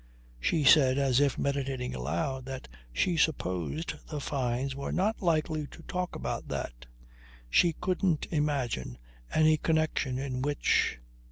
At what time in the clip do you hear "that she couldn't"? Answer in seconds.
6.47-8.25